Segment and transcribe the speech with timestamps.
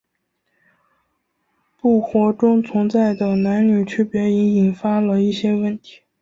[1.79, 6.01] 部活中存在的男女区别已引发了一些问题。